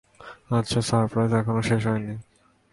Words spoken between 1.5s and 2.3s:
শেষ হয়নি!